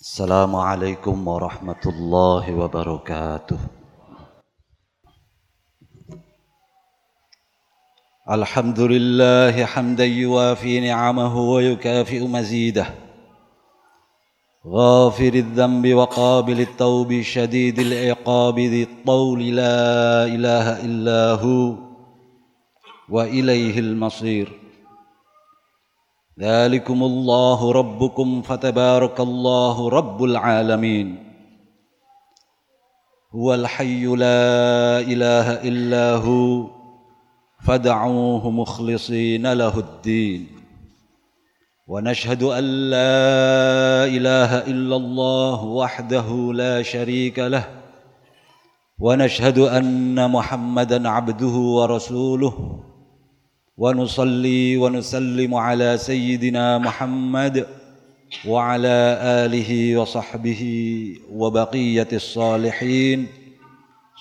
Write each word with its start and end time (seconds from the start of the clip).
السلام 0.00 0.56
عليكم 0.56 1.28
ورحمة 1.28 1.84
الله 1.86 2.54
وبركاته. 2.54 3.58
الحمد 8.30 8.80
لله 8.80 9.64
حمدا 9.64 10.04
يوافي 10.04 10.80
نعمه 10.80 11.40
ويكافئ 11.40 12.26
مزيده. 12.26 12.86
غافر 14.66 15.34
الذنب 15.34 15.94
وقابل 15.94 16.60
التوب 16.60 17.20
شديد 17.20 17.78
العقاب 17.78 18.58
ذي 18.58 18.82
الطول 18.82 19.56
لا 19.56 20.24
إله 20.24 20.84
إلا 20.84 21.40
هو 21.40 21.74
وإليه 23.08 23.78
المصير. 23.78 24.65
ذلكم 26.40 27.02
الله 27.02 27.72
ربكم 27.72 28.42
فتبارك 28.42 29.20
الله 29.20 29.88
رب 29.88 30.24
العالمين. 30.24 31.32
هو 33.34 33.54
الحي 33.54 34.06
لا 34.06 35.00
إله 35.00 35.52
إلا 35.52 36.14
هو 36.14 36.66
فدعوه 37.64 38.50
مخلصين 38.50 39.52
له 39.52 39.78
الدين. 39.78 40.46
ونشهد 41.88 42.42
أن 42.42 42.64
لا 42.64 44.04
إله 44.04 44.58
إلا 44.58 44.96
الله 44.96 45.64
وحده 45.64 46.52
لا 46.52 46.82
شريك 46.82 47.38
له. 47.38 47.64
ونشهد 48.98 49.58
أن 49.58 50.30
محمدا 50.30 51.08
عبده 51.08 51.56
ورسوله. 51.78 52.82
ونصلي 53.78 54.76
ونسلم 54.76 55.54
على 55.54 55.98
سيدنا 55.98 56.78
محمد 56.78 57.66
وعلى 58.48 59.18
آله 59.44 59.96
وصحبه 59.96 60.62
وبقية 61.32 62.08
الصالحين. 62.12 63.26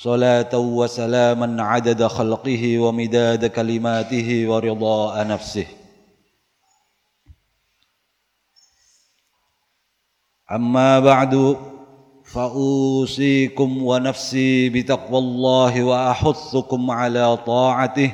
صلاة 0.04 0.58
وسلاما 0.58 1.64
عدد 1.64 2.08
خلقه 2.08 2.80
ومداد 2.80 3.46
كلماته 3.46 4.48
ورضاء 4.50 5.28
نفسه. 5.28 5.68
أما 10.52 11.00
بعد 11.00 11.58
فأوصيكم 12.26 13.84
ونفسي 13.84 14.70
بتقوى 14.70 15.20
الله 15.20 15.84
وأحثكم 15.84 16.92
على 16.92 17.38
طاعته. 17.38 18.12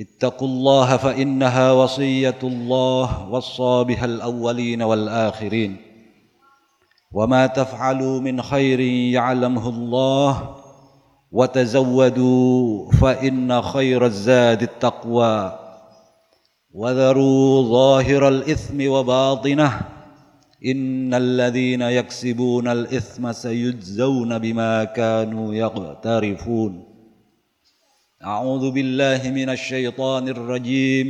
اتقوا 0.00 0.48
الله 0.48 0.96
فإنها 0.96 1.72
وصية 1.72 2.38
الله 2.42 3.28
وصى 3.28 3.84
بها 3.84 4.04
الأولين 4.04 4.82
والآخرين 4.82 5.76
وما 7.12 7.46
تفعلوا 7.46 8.20
من 8.20 8.42
خير 8.42 8.80
يعلمه 9.14 9.68
الله 9.68 10.56
وتزودوا 11.32 12.90
فإن 12.92 13.62
خير 13.62 14.06
الزاد 14.06 14.62
التقوى 14.62 15.58
وذروا 16.74 17.62
ظاهر 17.62 18.28
الإثم 18.28 18.90
وباطنه 18.90 19.80
إن 20.66 21.14
الذين 21.14 21.82
يكسبون 21.82 22.68
الإثم 22.68 23.32
سيجزون 23.32 24.38
بما 24.38 24.84
كانوا 24.84 25.54
يقترفون 25.54 26.89
أعوذ 28.25 28.71
بالله 28.71 29.21
من 29.29 29.49
الشيطان 29.49 30.27
الرجيم 30.27 31.07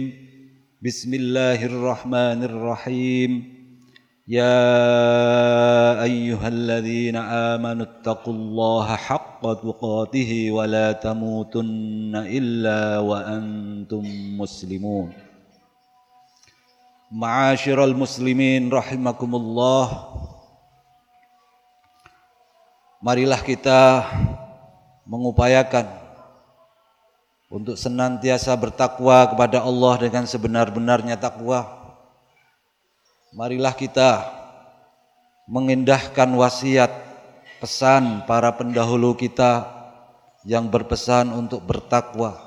بسم 0.83 1.13
الله 1.13 1.65
الرحمن 1.65 2.39
الرحيم 2.43 3.31
يا 4.27 4.67
أيها 6.03 6.47
الذين 6.47 7.15
آمنوا 7.15 7.85
اتقوا 7.85 8.33
الله 8.33 8.87
حق 8.95 9.41
تقاته 9.41 10.51
ولا 10.51 10.91
تموتن 10.91 12.13
إلا 12.15 12.99
وأنتم 12.99 14.03
مسلمون 14.37 15.09
Ma'asyiral 17.15 17.95
muslimin 17.95 18.67
rahimakumullah 18.67 19.87
Marilah 22.99 23.39
kita 23.39 24.03
mengupayakan 25.07 25.98
untuk 27.50 27.74
senantiasa 27.74 28.54
bertakwa 28.54 29.26
kepada 29.26 29.66
Allah 29.66 29.98
dengan 29.98 30.24
sebenar-benarnya 30.24 31.18
takwa. 31.18 31.66
Marilah 33.34 33.74
kita 33.74 34.22
mengindahkan 35.50 36.30
wasiat 36.38 36.94
pesan 37.58 38.22
para 38.24 38.54
pendahulu 38.54 39.18
kita 39.18 39.66
yang 40.46 40.70
berpesan 40.70 41.34
untuk 41.34 41.66
bertakwa 41.66 42.38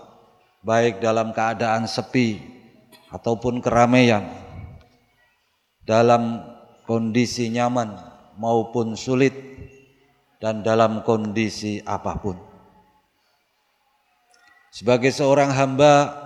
baik 0.64 1.04
dalam 1.04 1.36
keadaan 1.36 1.84
sepi 1.84 2.40
ataupun 3.12 3.60
keramaian 3.60 4.24
dalam 5.84 6.40
kondisi 6.88 7.52
nyaman 7.52 8.00
maupun 8.40 8.96
sulit 8.96 9.36
dan 10.40 10.64
dalam 10.64 11.04
kondisi 11.04 11.84
apa 11.84 12.16
pun. 12.18 12.53
Sebagai 14.74 15.14
seorang 15.14 15.54
hamba 15.54 16.18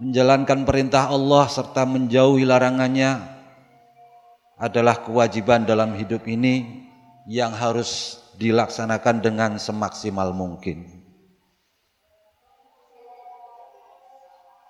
menjalankan 0.00 0.64
perintah 0.64 1.12
Allah 1.12 1.44
serta 1.44 1.84
menjauhi 1.84 2.48
larangannya 2.48 3.20
adalah 4.56 5.04
kewajiban 5.04 5.68
dalam 5.68 5.92
hidup 5.92 6.24
ini 6.24 6.88
yang 7.28 7.52
harus 7.52 8.16
dilaksanakan 8.40 9.20
dengan 9.20 9.50
semaksimal 9.60 10.32
mungkin. 10.32 10.88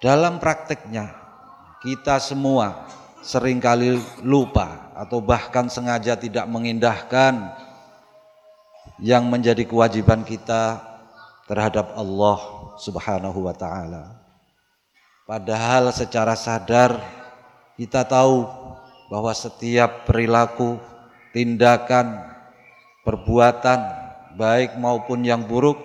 Dalam 0.03 0.43
prakteknya, 0.43 1.15
kita 1.79 2.19
semua 2.19 2.91
sering 3.23 3.63
kali 3.63 4.03
lupa 4.27 4.91
atau 4.99 5.23
bahkan 5.23 5.71
sengaja 5.71 6.19
tidak 6.19 6.51
mengindahkan 6.51 7.55
yang 8.99 9.31
menjadi 9.31 9.63
kewajiban 9.63 10.27
kita 10.27 10.88
terhadap 11.49 11.97
Allah 11.97 12.39
Subhanahu 12.77 13.49
wa 13.49 13.55
taala. 13.57 14.21
Padahal 15.25 15.91
secara 15.91 16.37
sadar 16.37 17.01
kita 17.81 18.05
tahu 18.05 18.45
bahwa 19.09 19.33
setiap 19.33 20.05
perilaku, 20.05 20.77
tindakan, 21.33 22.21
perbuatan 23.03 23.81
baik 24.37 24.77
maupun 24.77 25.25
yang 25.25 25.43
buruk 25.43 25.81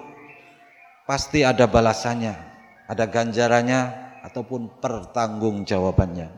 pasti 1.07 1.47
ada 1.47 1.63
balasannya, 1.68 2.35
ada 2.88 3.03
ganjarannya 3.07 3.81
ataupun 4.24 4.80
pertanggungjawabannya. 4.80 6.31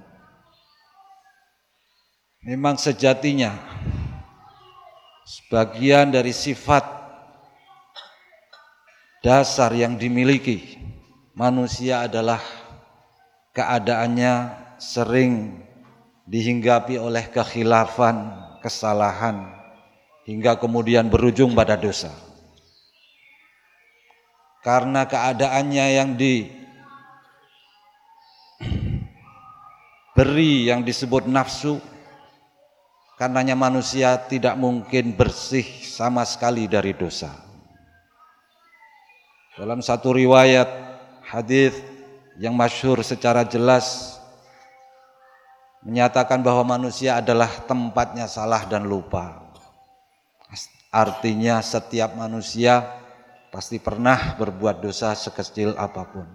Memang 2.45 2.77
sejatinya 2.77 3.57
sebagian 5.25 6.13
dari 6.13 6.29
sifat 6.29 7.04
dasar 9.25 9.73
yang 9.73 9.97
dimiliki 9.97 10.77
manusia 11.33 12.05
adalah 12.05 12.37
keadaannya 13.57 14.53
sering 14.77 15.65
dihinggapi 16.29 17.01
oleh 17.01 17.25
kekhilafan, 17.33 18.29
kesalahan 18.61 19.49
hingga 20.29 20.61
kemudian 20.61 21.09
berujung 21.09 21.57
pada 21.57 21.73
dosa. 21.73 22.13
Karena 24.61 25.09
keadaannya 25.09 25.85
yang 25.97 26.13
diberi 30.13 30.69
yang 30.69 30.85
disebut 30.85 31.25
nafsu 31.25 31.81
Karenanya 33.15 33.55
manusia 33.55 34.19
tidak 34.27 34.59
mungkin 34.59 35.15
bersih 35.15 35.63
sama 35.87 36.27
sekali 36.27 36.67
dari 36.67 36.91
dosa. 36.91 37.44
Dalam 39.55 39.79
satu 39.79 40.11
riwayat 40.11 40.67
hadis 41.23 41.79
yang 42.35 42.51
masyhur 42.59 42.99
secara 43.07 43.47
jelas 43.47 44.19
menyatakan 45.79 46.43
bahwa 46.43 46.75
manusia 46.75 47.23
adalah 47.23 47.47
tempatnya 47.63 48.27
salah 48.27 48.67
dan 48.67 48.83
lupa. 48.83 49.47
Artinya 50.91 51.63
setiap 51.63 52.19
manusia 52.19 52.83
pasti 53.47 53.79
pernah 53.79 54.35
berbuat 54.35 54.83
dosa 54.83 55.15
sekecil 55.15 55.71
apa 55.79 56.03
pun. 56.03 56.27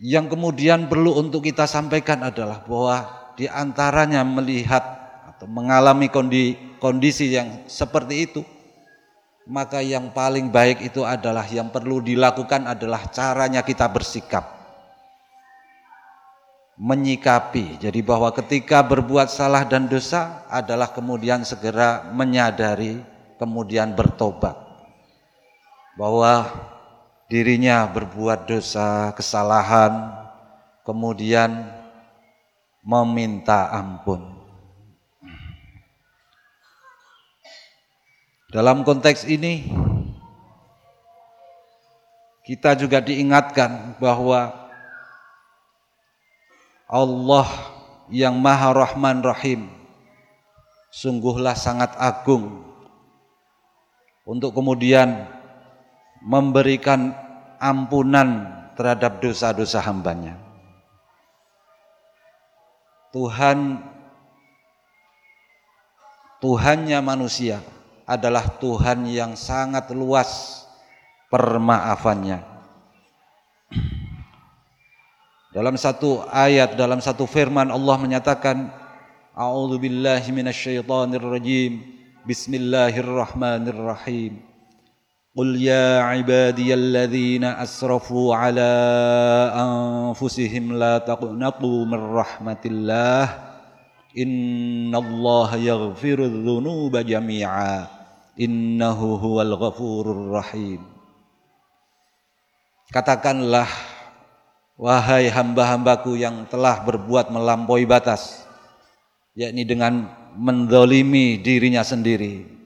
Yang 0.00 0.32
kemudian 0.32 0.88
perlu 0.88 1.12
untuk 1.12 1.44
kita 1.44 1.68
sampaikan 1.68 2.24
adalah 2.24 2.64
bahwa 2.64 2.96
di 3.36 3.44
antaranya 3.50 4.24
melihat 4.24 4.80
atau 5.28 5.44
mengalami 5.44 6.08
kondisi 6.80 7.36
yang 7.36 7.68
seperti 7.68 8.30
itu, 8.30 8.40
maka 9.48 9.80
yang 9.80 10.12
paling 10.12 10.52
baik 10.52 10.84
itu 10.84 11.02
adalah 11.08 11.48
yang 11.48 11.72
perlu 11.72 12.04
dilakukan 12.04 12.68
adalah 12.68 13.08
caranya 13.08 13.64
kita 13.64 13.88
bersikap. 13.88 14.58
menyikapi. 16.78 17.82
Jadi 17.82 18.00
bahwa 18.06 18.30
ketika 18.30 18.86
berbuat 18.86 19.26
salah 19.28 19.66
dan 19.66 19.90
dosa 19.90 20.46
adalah 20.46 20.94
kemudian 20.94 21.42
segera 21.42 22.06
menyadari, 22.14 23.02
kemudian 23.34 23.98
bertobat. 23.98 24.54
Bahwa 25.98 26.46
dirinya 27.26 27.82
berbuat 27.90 28.46
dosa, 28.46 29.10
kesalahan, 29.18 30.14
kemudian 30.86 31.66
meminta 32.86 33.74
ampun. 33.74 34.37
Dalam 38.48 38.80
konteks 38.80 39.28
ini 39.28 39.68
kita 42.48 42.72
juga 42.80 42.96
diingatkan 43.04 44.00
bahwa 44.00 44.48
Allah 46.88 47.48
yang 48.08 48.40
Maha 48.40 48.72
Rahman 48.72 49.20
Rahim 49.20 49.68
sungguhlah 50.88 51.52
sangat 51.52 51.92
agung 52.00 52.64
untuk 54.24 54.56
kemudian 54.56 55.28
memberikan 56.24 57.12
ampunan 57.60 58.48
terhadap 58.80 59.20
dosa-dosa 59.20 59.84
hambanya. 59.84 60.40
Tuhan 63.12 63.84
Tuhannya 66.40 66.96
manusia 67.04 67.60
adalah 68.08 68.56
Tuhan 68.56 69.04
yang 69.04 69.36
sangat 69.36 69.92
luas 69.92 70.64
permaafannya. 71.28 72.40
Dalam 75.52 75.76
satu 75.76 76.24
ayat, 76.32 76.72
dalam 76.72 77.04
satu 77.04 77.28
firman 77.28 77.68
Allah 77.68 78.00
menyatakan, 78.00 78.72
A'udzu 79.36 79.76
billahi 79.76 80.32
minasyaitonir 80.32 81.20
rajim. 81.20 81.84
Bismillahirrahmanirrahim. 82.24 84.40
Qul 85.36 85.60
ya 85.60 86.00
ibadiyalladzina 86.16 87.60
asrafu 87.60 88.32
ala 88.34 89.52
anfusihim 89.52 90.80
la 90.80 91.04
taqnatu 91.04 91.84
min 91.86 92.00
rahmatillah. 92.00 93.46
Innallaha 94.16 95.60
yaghfiru 95.60 96.24
dzunuba 96.26 97.06
jami'a 97.06 97.97
innahu 98.38 99.18
huwal 99.18 99.58
ghafurur 99.58 100.38
rahim. 100.38 100.80
Katakanlah 102.88 103.68
wahai 104.78 105.28
hamba-hambaku 105.28 106.16
yang 106.16 106.46
telah 106.48 106.80
berbuat 106.86 107.28
melampaui 107.34 107.84
batas 107.84 108.46
yakni 109.36 109.66
dengan 109.66 110.08
mendolimi 110.38 111.36
dirinya 111.42 111.84
sendiri 111.84 112.58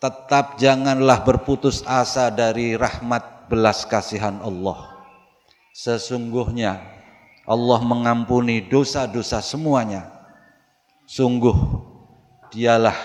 tetap 0.00 0.56
janganlah 0.56 1.20
berputus 1.22 1.84
asa 1.84 2.32
dari 2.32 2.72
rahmat 2.74 3.52
belas 3.52 3.84
kasihan 3.84 4.40
Allah. 4.40 5.04
Sesungguhnya 5.76 6.80
Allah 7.44 7.80
mengampuni 7.84 8.64
dosa-dosa 8.64 9.44
semuanya. 9.44 10.08
Sungguh 11.04 11.52
dialah 12.48 12.96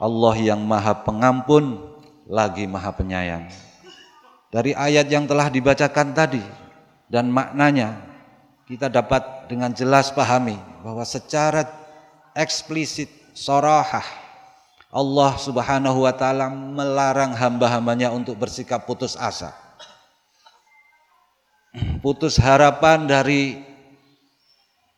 Allah 0.00 0.34
yang 0.40 0.64
maha 0.64 0.96
pengampun 1.04 1.76
lagi 2.24 2.64
maha 2.64 2.88
penyayang. 2.96 3.52
Dari 4.48 4.72
ayat 4.72 5.06
yang 5.12 5.28
telah 5.28 5.52
dibacakan 5.52 6.16
tadi 6.16 6.42
dan 7.12 7.28
maknanya 7.28 8.00
kita 8.64 8.88
dapat 8.88 9.46
dengan 9.46 9.70
jelas 9.76 10.08
pahami 10.08 10.56
bahwa 10.80 11.04
secara 11.04 11.68
eksplisit 12.32 13.12
sorahah 13.36 14.02
Allah 14.90 15.38
subhanahu 15.38 16.02
wa 16.02 16.10
ta'ala 16.10 16.50
melarang 16.50 17.30
hamba-hambanya 17.30 18.10
untuk 18.10 18.34
bersikap 18.34 18.88
putus 18.90 19.14
asa. 19.14 19.54
Putus 22.02 22.34
harapan 22.42 23.06
dari 23.06 23.62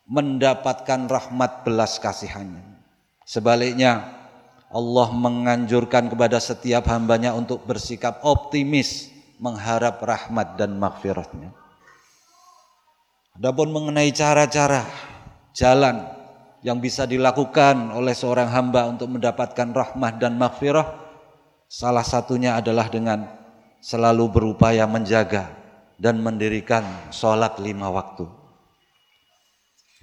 mendapatkan 0.09 1.11
rahmat 1.13 1.69
belas 1.69 2.01
kasihannya. 2.01 2.65
Sebaliknya 3.29 4.22
Allah 4.73 5.09
menganjurkan 5.13 6.09
kepada 6.09 6.41
setiap 6.41 6.89
hambanya 6.89 7.37
untuk 7.37 7.61
bersikap 7.69 8.25
optimis 8.25 9.13
mengharap 9.37 10.01
rahmat 10.01 10.57
dan 10.57 10.81
maghfiratnya. 10.81 11.53
Adapun 13.37 13.69
mengenai 13.73 14.13
cara-cara 14.13 14.89
jalan 15.53 16.05
yang 16.63 16.79
bisa 16.79 17.05
dilakukan 17.05 17.91
oleh 17.93 18.15
seorang 18.15 18.49
hamba 18.49 18.89
untuk 18.89 19.13
mendapatkan 19.13 19.73
rahmat 19.73 20.21
dan 20.21 20.39
maghfirah, 20.39 20.89
salah 21.67 22.05
satunya 22.07 22.57
adalah 22.57 22.87
dengan 22.87 23.25
selalu 23.83 24.31
berupaya 24.31 24.87
menjaga 24.87 25.51
dan 25.99 26.23
mendirikan 26.23 26.87
sholat 27.11 27.59
lima 27.59 27.91
waktu. 27.91 28.31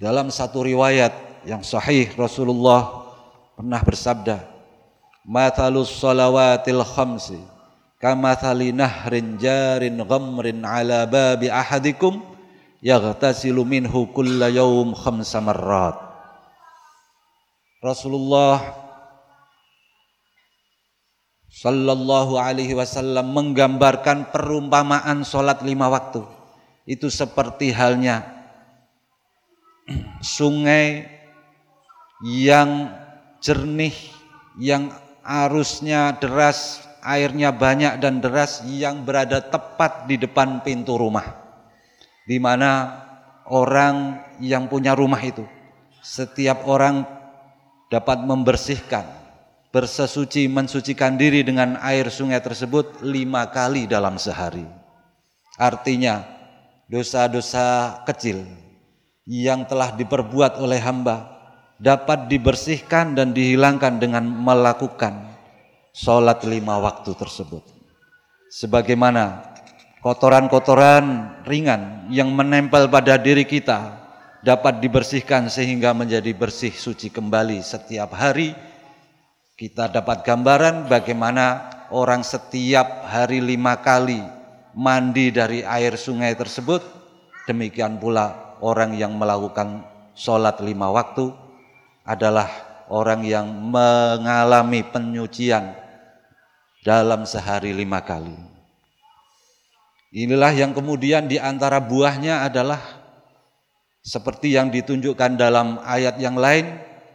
Dalam 0.00 0.28
satu 0.28 0.64
riwayat 0.64 1.44
yang 1.48 1.64
sahih 1.64 2.12
Rasulullah 2.16 3.08
pernah 3.56 3.80
bersabda, 3.80 4.49
mathalus 5.30 5.94
salawatil 5.94 6.82
khamsi 6.82 7.38
kamathali 8.02 8.74
nahrin 8.74 9.38
jarin 9.38 10.02
ghamrin 10.02 10.66
ala 10.66 11.06
babi 11.06 11.46
ahadikum 11.46 12.18
yaghtasilu 12.82 13.62
minhu 13.62 14.10
kulla 14.10 14.50
yawm 14.50 14.90
khamsa 14.98 15.38
marrat. 15.38 15.94
Rasulullah 17.80 18.90
Sallallahu 21.50 22.38
alaihi 22.38 22.78
wasallam 22.78 23.34
menggambarkan 23.34 24.30
perumpamaan 24.30 25.26
solat 25.26 25.60
lima 25.66 25.90
waktu. 25.90 26.22
Itu 26.86 27.10
seperti 27.10 27.74
halnya 27.74 28.22
sungai 30.22 31.10
yang 32.22 32.94
jernih 33.42 33.92
yang 34.62 34.94
arusnya 35.24 36.16
deras, 36.18 36.84
airnya 37.00 37.52
banyak 37.52 38.00
dan 38.00 38.20
deras 38.20 38.60
yang 38.68 39.04
berada 39.04 39.40
tepat 39.40 40.04
di 40.10 40.20
depan 40.20 40.60
pintu 40.60 40.96
rumah. 41.00 41.24
Di 42.28 42.36
mana 42.36 43.00
orang 43.48 44.22
yang 44.38 44.68
punya 44.70 44.94
rumah 44.94 45.20
itu, 45.20 45.42
setiap 46.04 46.68
orang 46.68 47.02
dapat 47.90 48.22
membersihkan, 48.22 49.04
bersesuci, 49.74 50.46
mensucikan 50.46 51.18
diri 51.18 51.42
dengan 51.42 51.80
air 51.82 52.06
sungai 52.12 52.38
tersebut 52.38 53.02
lima 53.02 53.50
kali 53.50 53.90
dalam 53.90 54.14
sehari. 54.20 54.64
Artinya 55.58 56.24
dosa-dosa 56.86 58.00
kecil 58.06 58.46
yang 59.26 59.62
telah 59.68 59.94
diperbuat 59.94 60.58
oleh 60.58 60.80
hamba 60.82 61.39
dapat 61.80 62.28
dibersihkan 62.28 63.16
dan 63.16 63.32
dihilangkan 63.32 63.96
dengan 63.96 64.28
melakukan 64.28 65.32
sholat 65.96 66.44
lima 66.44 66.76
waktu 66.76 67.16
tersebut. 67.16 67.64
Sebagaimana 68.52 69.40
kotoran-kotoran 70.04 71.40
ringan 71.48 72.12
yang 72.12 72.28
menempel 72.36 72.92
pada 72.92 73.16
diri 73.16 73.48
kita 73.48 73.96
dapat 74.44 74.84
dibersihkan 74.84 75.48
sehingga 75.48 75.96
menjadi 75.96 76.36
bersih 76.36 76.70
suci 76.70 77.08
kembali 77.08 77.64
setiap 77.64 78.12
hari. 78.12 78.52
Kita 79.56 79.92
dapat 79.92 80.24
gambaran 80.24 80.88
bagaimana 80.88 81.68
orang 81.92 82.24
setiap 82.24 83.08
hari 83.08 83.44
lima 83.44 83.76
kali 83.80 84.20
mandi 84.72 85.28
dari 85.32 85.60
air 85.64 85.96
sungai 86.00 86.32
tersebut. 86.36 86.80
Demikian 87.44 88.00
pula 88.00 88.56
orang 88.64 88.96
yang 88.96 89.16
melakukan 89.20 89.84
sholat 90.16 90.64
lima 90.64 90.88
waktu 90.88 91.49
adalah 92.04 92.48
orang 92.90 93.22
yang 93.22 93.46
mengalami 93.46 94.82
penyucian 94.82 95.72
dalam 96.82 97.22
sehari 97.28 97.70
lima 97.70 98.02
kali. 98.02 98.34
Inilah 100.10 100.50
yang 100.50 100.74
kemudian 100.74 101.30
di 101.30 101.38
antara 101.38 101.78
buahnya 101.78 102.42
adalah 102.42 102.82
seperti 104.02 104.58
yang 104.58 104.72
ditunjukkan 104.74 105.38
dalam 105.38 105.78
ayat 105.86 106.18
yang 106.18 106.34
lain 106.34 106.66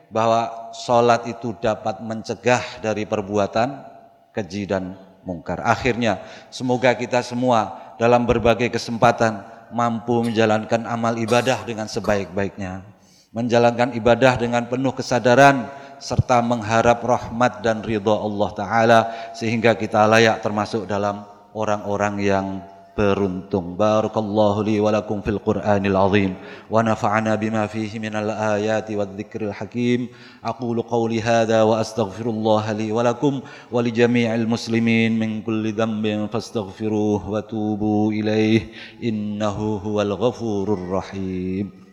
bahwa 0.08 0.72
sholat 0.72 1.28
itu 1.28 1.52
dapat 1.60 2.00
mencegah 2.00 2.64
dari 2.80 3.04
perbuatan 3.04 3.84
keji 4.32 4.64
dan 4.70 4.96
mungkar. 5.28 5.60
Akhirnya 5.60 6.24
semoga 6.48 6.96
kita 6.96 7.20
semua 7.20 7.76
dalam 8.00 8.24
berbagai 8.24 8.72
kesempatan 8.72 9.44
mampu 9.76 10.24
menjalankan 10.24 10.88
amal 10.88 11.20
ibadah 11.20 11.68
dengan 11.68 11.92
sebaik-baiknya 11.92 12.95
menjalankan 13.36 13.92
ibadah 14.00 14.40
dengan 14.40 14.64
penuh 14.72 14.96
kesadaran 14.96 15.68
serta 16.00 16.40
mengharap 16.40 17.04
rahmat 17.04 17.60
dan 17.60 17.84
ridha 17.84 18.16
Allah 18.16 18.50
taala 18.56 19.00
sehingga 19.36 19.76
kita 19.76 20.08
layak 20.08 20.40
termasuk 20.40 20.88
dalam 20.88 21.28
orang-orang 21.52 22.16
yang 22.24 22.48
beruntung. 22.96 23.76
Barakallahu 23.76 24.64
li 24.64 24.80
wa 24.80 24.88
lakum 24.96 25.20
fil 25.20 25.38
Qur'anil 25.44 26.00
azim 26.00 26.32
wa 26.72 26.80
nafa'ana 26.80 27.36
bima 27.36 27.68
fihi 27.68 28.00
minal 28.00 28.32
ayati 28.32 28.96
wad 28.96 29.20
dzikril 29.20 29.52
hakim. 29.52 30.08
Aqulu 30.40 30.80
qawli 30.88 31.20
hadha 31.20 31.68
wa 31.68 31.84
astaghfirullah 31.84 32.72
li 32.80 32.96
wa 32.96 33.04
lakum 33.04 33.44
wa 33.44 33.84
li 33.84 33.92
jami'il 33.92 34.48
muslimin 34.48 35.20
min 35.20 35.44
kulli 35.44 35.76
dhanbin 35.76 36.32
fastaghfiruh 36.32 37.28
wa 37.28 37.44
tubu 37.44 38.16
ilaih 38.16 38.72
innahu 39.04 39.84
huwal 39.84 40.16
ghafurur 40.16 41.04
rahim. 41.04 41.85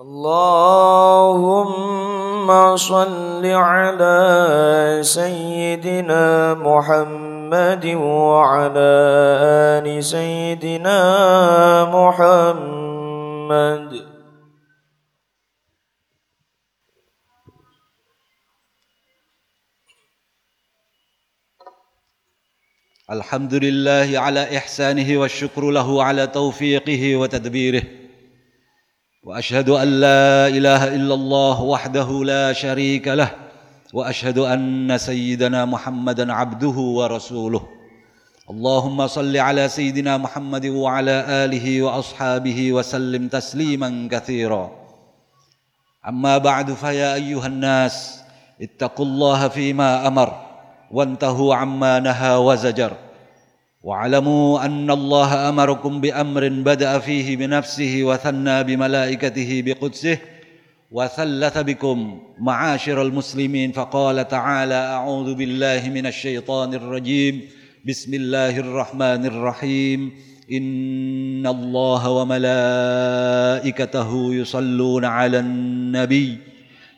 اللهم 0.00 1.66
صل 2.76 3.46
على 3.46 5.00
سيدنا 5.04 6.54
محمد 6.54 7.86
وعلى 7.86 8.92
آل 9.76 10.04
سيدنا 10.04 11.00
محمد. 11.92 13.10
الحمد 23.10 23.54
لله 23.54 24.18
على 24.18 24.56
إحسانه 24.56 25.20
والشكر 25.20 25.70
له 25.70 26.04
على 26.04 26.26
توفيقه 26.26 27.16
وتدبيره. 27.16 27.99
وأشهد 29.24 29.68
أن 29.68 30.00
لا 30.00 30.48
إله 30.48 30.96
إلا 30.96 31.14
الله 31.14 31.62
وحده 31.62 32.24
لا 32.24 32.52
شريك 32.52 33.08
له 33.08 33.30
وأشهد 33.92 34.38
أن 34.38 34.98
سيدنا 34.98 35.64
محمدا 35.64 36.32
عبده 36.32 36.76
ورسوله. 36.98 37.62
اللهم 38.50 39.06
صل 39.06 39.36
على 39.36 39.68
سيدنا 39.68 40.16
محمد 40.16 40.66
وعلى 40.66 41.44
آله 41.44 41.82
وأصحابه 41.82 42.72
وسلم 42.72 43.28
تسليما 43.28 44.08
كثيرا. 44.10 44.70
أما 46.08 46.38
بعد 46.38 46.72
فيا 46.72 47.14
أيها 47.14 47.46
الناس 47.46 48.24
اتقوا 48.62 49.06
الله 49.06 49.48
فيما 49.48 50.06
أمر 50.06 50.28
وانتهوا 50.90 51.54
عما 51.54 52.00
نهى 52.00 52.34
وزجر. 52.36 52.92
واعلموا 53.82 54.64
أن 54.64 54.90
الله 54.90 55.48
أمركم 55.48 56.00
بأمر 56.00 56.48
بدأ 56.48 56.98
فيه 56.98 57.36
بنفسه 57.36 58.00
وثنى 58.02 58.64
بملائكته 58.64 59.62
بقدسه 59.66 60.18
وثلث 60.90 61.58
بكم 61.58 62.20
معاشر 62.38 63.02
المسلمين 63.02 63.72
فقال 63.72 64.28
تعالى 64.28 64.74
أعوذ 64.74 65.34
بالله 65.34 65.90
من 65.94 66.06
الشيطان 66.06 66.74
الرجيم 66.74 67.40
بسم 67.86 68.14
الله 68.14 68.58
الرحمن 68.58 69.26
الرحيم 69.26 70.12
إن 70.52 71.46
الله 71.46 72.10
وملائكته 73.00 73.54
يصلون 74.34 75.04
على 75.04 75.38
النبي 75.38 76.38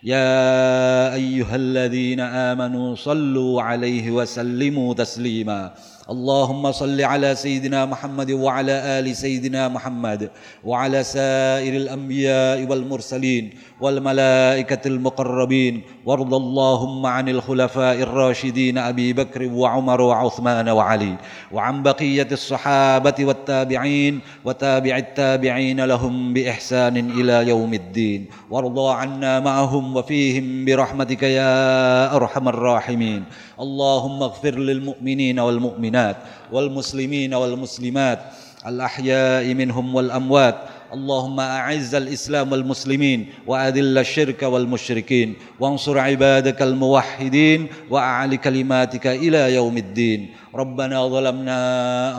يا 0.05 1.15
أيها 1.15 1.57
الذين 1.57 2.21
آمنوا 2.21 2.95
صلوا 2.95 3.63
عليه 3.63 4.11
وسلموا 4.11 4.95
تسليما 4.95 5.75
اللهم 6.13 6.73
صل 6.73 7.01
على 7.01 7.35
سيدنا 7.35 7.87
محمد 7.87 8.31
وعلى 8.31 8.73
آل 8.99 9.17
سيدنا 9.17 9.69
محمد 9.69 10.31
وعلى 10.65 11.01
سائر 11.05 11.73
الأنبياء 11.77 12.59
والمرسلين 12.69 13.45
والملائكة 13.83 14.89
المقربين 14.89 15.83
وارض 16.07 16.35
اللهم 16.35 17.07
عن 17.07 17.29
الخلفاء 17.29 17.97
الراشدين 18.03 18.79
أبي 18.79 19.13
بكر 19.13 19.43
وعمر 19.53 20.01
وعثمان 20.01 20.69
وعلي 20.69 21.15
وعن 21.53 21.83
بقية 21.83 22.29
الصحابة 22.33 23.15
والتابعين 23.21 24.21
وتابع 24.45 24.97
التابعين 24.97 25.85
لهم 25.85 26.33
بإحسان 26.35 26.97
إلى 27.11 27.49
يوم 27.49 27.75
الدين 27.75 28.27
وارض 28.51 28.79
عنا 28.79 29.41
معهم 29.41 29.97
وفيهم 29.97 30.65
برحمتك 30.65 31.23
يا 31.23 32.17
أرحم 32.17 32.49
الراحمين 32.49 33.25
اللهم 33.61 34.23
اغفر 34.23 34.55
للمؤمنين 34.59 35.41
والمؤمنات 35.41 36.17
والمسلمين 36.53 37.35
والمسلمات 37.35 38.19
الأحياء 38.67 39.55
منهم 39.55 39.95
والأموات 39.95 40.57
اللهم 40.93 41.41
أعز 41.41 41.95
الإسلام 41.95 42.53
والمسلمين 42.53 43.49
وأذل 43.49 43.99
الشرك 43.99 44.43
والمشركين 44.43 45.35
وانصر 45.61 45.99
عبادك 45.99 46.63
الموحدين 46.63 47.67
وأعل 47.91 48.35
كلماتك 48.35 49.07
إلى 49.07 49.55
يوم 49.55 49.77
الدين. 49.77 50.21
ربنا 50.55 51.09
ظلمنا 51.09 51.61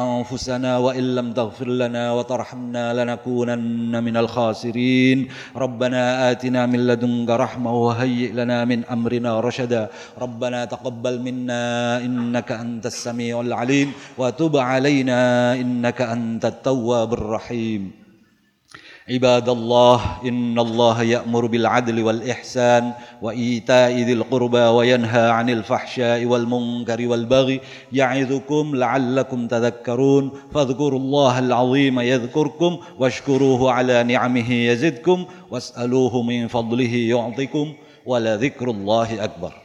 أنفسنا 0.01 0.77
وإن 0.77 1.15
لم 1.15 1.33
تغفر 1.33 1.67
لنا 1.67 2.13
وترحمنا 2.13 3.03
لنكونن 3.03 4.03
من 4.03 4.17
الخاسرين. 4.17 5.27
ربنا 5.55 6.31
آتنا 6.31 6.65
من 6.65 6.87
لدنك 6.87 7.29
رحمة 7.29 7.71
وهيئ 7.85 8.31
لنا 8.33 8.65
من 8.65 8.85
أمرنا 8.85 9.39
رشدا. 9.39 9.89
ربنا 10.21 10.65
تقبل 10.65 11.21
منا 11.21 11.97
إنك 11.97 12.51
أنت 12.51 12.85
السميع 12.85 13.41
العليم. 13.41 13.91
وتب 14.17 14.57
علينا 14.57 15.53
إنك 15.53 16.01
أنت 16.01 16.45
التواب 16.45 17.13
الرحيم. 17.13 18.02
عباد 19.09 19.49
الله 19.49 20.01
إن 20.25 20.59
الله 20.59 21.03
يأمر 21.03 21.45
بالعدل 21.45 22.03
والإحسان 22.03 22.93
وإيتاء 23.21 23.91
ذي 23.91 24.13
القربى 24.13 24.59
وينهى 24.59 25.29
عن 25.29 25.49
الفحشاء 25.49 26.25
والمنكر 26.25 27.07
والبغي 27.07 27.61
يعظكم 27.93 28.75
لعلكم 28.75 29.47
تذكرون. 29.47 30.31
فاذكروا 30.53 30.99
الله 30.99 31.39
العظيم 31.39 31.99
يذكركم 31.99 32.77
واشكروه 32.99 33.71
على 33.71 34.03
نعمه 34.03 34.51
يزدكم 34.51 35.25
واسألوه 35.51 36.21
من 36.21 36.47
فضله 36.47 36.95
يعطكم 36.95 37.73
ولذكر 38.05 38.69
الله 38.69 39.23
أكبر. 39.23 39.62